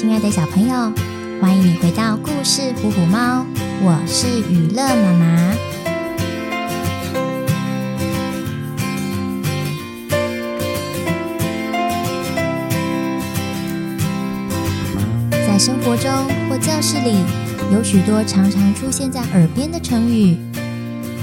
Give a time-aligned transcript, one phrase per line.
[0.00, 0.92] 亲爱的小朋友，
[1.40, 3.40] 欢迎你回到故事《虎虎猫》，
[3.82, 5.52] 我是雨乐妈妈。
[15.32, 16.08] 在生活中
[16.48, 17.16] 或教室里，
[17.72, 20.36] 有许多常常出现在耳边的成语，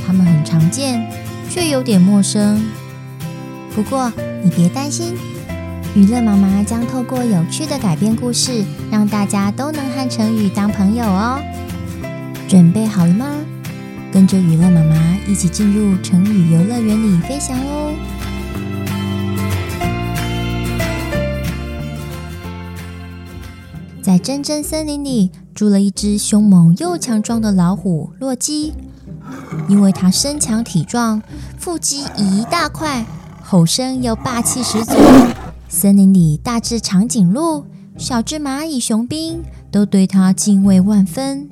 [0.05, 1.09] 它们很常见，
[1.49, 2.61] 却有点陌生。
[3.73, 4.11] 不过
[4.43, 5.15] 你别担心。
[5.95, 11.39] 娱乐妈妈将透过有趣的改编故事，让大家都能和成语当朋友哦。
[12.49, 13.25] 准备好了吗？
[14.11, 17.93] 跟着娱乐妈妈一起进入成语游乐园里飞翔哦！
[24.01, 28.73] 在真真森林里住了一只凶猛又强壮的老虎洛基，
[29.69, 31.23] 因为它身强体壮，
[31.57, 33.05] 腹肌一大块，
[33.41, 34.93] 吼声又霸气十足。
[35.77, 37.65] 森林里大只长颈鹿、
[37.97, 41.49] 小只蚂蚁、雄兵都对他敬畏万分。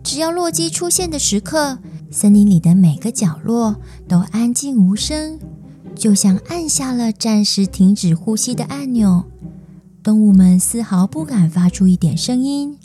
[0.00, 3.74] 只要洛基出现的时刻，森林里的每个角落
[4.06, 5.40] 都安静无声，
[5.96, 9.24] 就像按下了暂时停止呼吸的按钮。
[10.04, 12.78] 动物们丝毫不敢发出一点声音，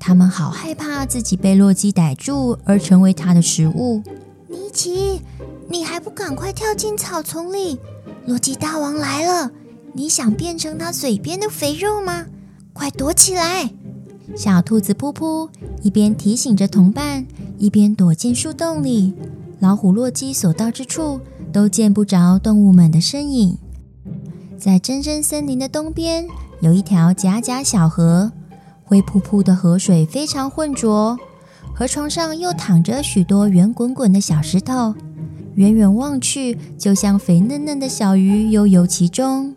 [0.00, 4.02] 他们好害怕自己被洛基逮住而成为他的食物。
[4.48, 5.20] 尼奇，
[5.68, 7.78] 你还不赶快跳进草丛里！
[8.24, 9.50] 洛基大王来了！
[9.98, 12.26] 你想变成它嘴边的肥肉吗？
[12.72, 13.68] 快躲起来！
[14.36, 15.48] 小兔子噗噗
[15.82, 17.26] 一边提醒着同伴，
[17.58, 19.12] 一边躲进树洞里。
[19.58, 21.20] 老虎洛基所到之处，
[21.52, 23.58] 都见不着动物们的身影。
[24.56, 26.28] 在真真森林的东边，
[26.60, 28.30] 有一条假假小河，
[28.84, 31.18] 灰扑扑的河水非常浑浊，
[31.74, 34.94] 河床上又躺着许多圆滚滚的小石头，
[35.56, 39.56] 远远望去，就像肥嫩嫩的小鱼悠游其中。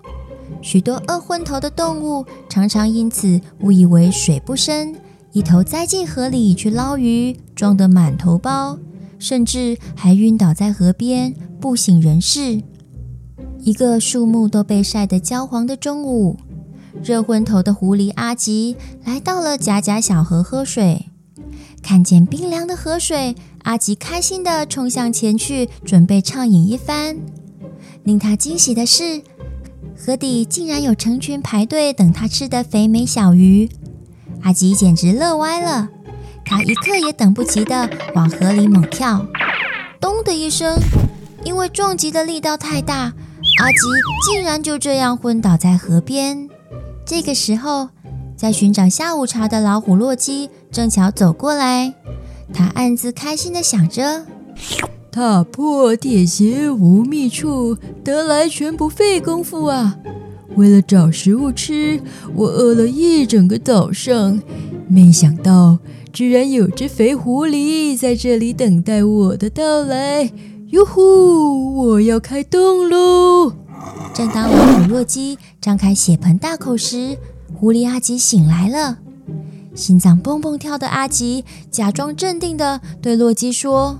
[0.62, 4.96] 许多饿昏头的动物常常因此误以为水不深，
[5.32, 8.78] 一头栽进河里去捞鱼，装得满头包，
[9.18, 12.62] 甚至还晕倒在河边不省人事。
[13.64, 16.38] 一个树木都被晒得焦黄的中午，
[17.04, 21.08] 热昏头的狐狸阿吉来到了狭狭小河喝水，
[21.82, 27.18] 看见冰凉的河水，阿吉开心地冲向前去，准备畅饮一番。
[28.04, 29.22] 令他惊喜的是，
[30.04, 33.70] 河底竟然有成群排队等他吃的肥美小鱼，
[34.42, 35.90] 阿吉简直乐歪了。
[36.44, 39.24] 他一刻也等不及地往河里猛跳，
[40.00, 40.80] 咚的一声，
[41.44, 43.14] 因为撞击的力道太大，
[43.60, 43.78] 阿吉
[44.26, 46.50] 竟然就这样昏倒在河边。
[47.06, 47.90] 这个时候，
[48.36, 51.94] 在寻找下午茶的老虎洛基正巧走过来，
[52.52, 54.26] 他暗自开心地想着。
[55.12, 59.98] 踏破铁鞋无觅处，得来全不费工夫啊！
[60.56, 62.00] 为了找食物吃，
[62.34, 64.42] 我饿了一整个早上，
[64.88, 65.80] 没想到
[66.14, 70.32] 居然有只肥狐狸在这里等待我的到来。
[70.68, 71.76] 哟呼！
[71.76, 73.52] 我要开动喽！
[74.14, 77.18] 正当我与洛基张开血盆大口时，
[77.54, 79.00] 狐狸阿吉醒来了。
[79.76, 84.00] 心脏蹦蹦跳的阿吉假装镇定地对洛基说。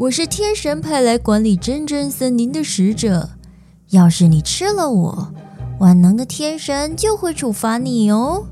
[0.00, 3.28] 我是天神派来管理真真森林的使者，
[3.90, 5.34] 要是你吃了我，
[5.78, 8.46] 万能的天神就会处罚你哦。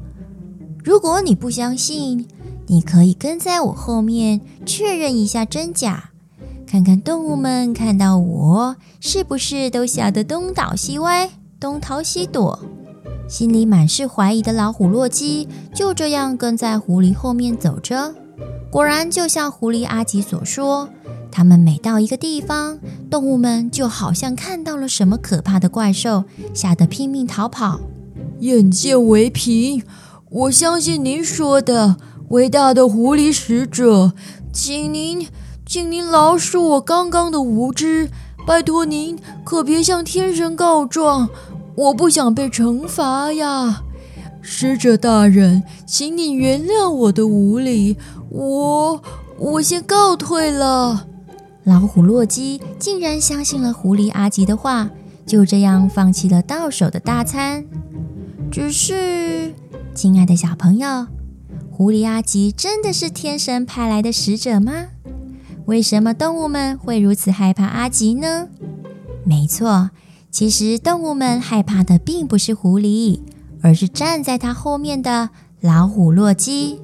[0.84, 2.26] 如果你不相信，
[2.66, 6.10] 你可以跟在我后面确认一下真假，
[6.66, 12.59] 看看动物们看到我是不是都吓得东倒西歪、东逃西躲。
[13.26, 18.15] 心里满是怀疑的老虎洛基就这样跟在狐狸后面走着，
[18.70, 20.91] 果然就像狐狸阿吉所说。
[21.31, 22.78] 他们每到一个地方，
[23.11, 27.81] 动物们就好像看到了什么可怕的怪兽，吓得拼命逃跑。
[28.41, 29.83] 眼见为凭，
[30.31, 31.97] 我相信您说的，
[32.28, 34.12] 伟大的狐狸使者，
[34.53, 35.28] 请您，
[35.66, 38.10] 请您饶恕我刚刚的无知，
[38.47, 41.28] 拜托您可别向天神告状，
[41.74, 43.83] 我不想被惩罚呀。
[44.41, 47.98] 使者大人，请你原谅我的无礼，
[48.31, 49.03] 我
[49.39, 51.07] 我先告退了。
[51.68, 54.88] 老虎洛基竟然相信了狐狸阿吉的话，
[55.26, 57.66] 就这样放弃了到手的大餐。
[58.50, 59.53] 只是，
[59.94, 61.06] 亲爱的小朋友，
[61.70, 64.86] 狐狸阿吉真的是天神派来的使者吗？
[65.66, 68.48] 为什么动物们会如此害怕阿吉呢？
[69.24, 69.91] 没错，
[70.30, 73.21] 其实动物们害怕的并不是狐狸，
[73.60, 75.28] 而是站在它后面的
[75.60, 76.80] 老虎洛基。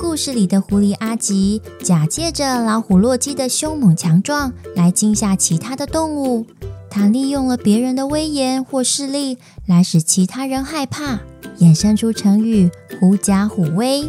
[0.00, 6.46] 故事里的狐狸阿吉假借着老虎洛基的凶猛强壮来惊吓其他的动物，
[6.88, 9.36] 他利用了别人的威严或势力
[9.66, 11.20] 来使其他人害怕，
[11.58, 14.08] 衍生出成语“狐假虎威”。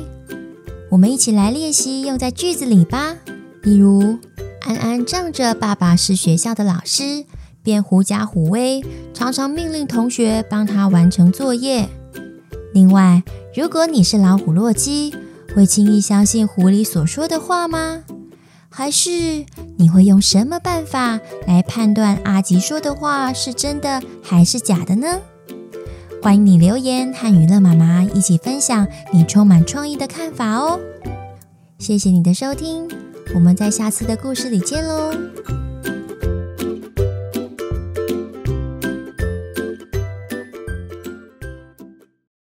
[0.90, 3.18] 我们一起来练习用在句子里吧。
[3.62, 4.18] 例如，
[4.62, 7.26] 安安仗着爸爸是学校的老师，
[7.62, 8.82] 便狐假虎威，
[9.14, 11.90] 常常命令同学帮他完成作业。
[12.74, 13.22] 另外，
[13.54, 15.14] 如果你是老虎洛基，
[15.56, 18.04] 会轻易相信狐狸所说的话吗？
[18.70, 19.46] 还是
[19.78, 25.20] 你会用什么办法来判断阿吉说的话是真的还是假的呢？
[26.24, 30.80] 欢迎你留言和娱乐妈妈一起分享你充满创意的看法哦！
[31.80, 32.88] 谢谢你的收听，
[33.36, 35.61] 我们在下次的故事里见喽。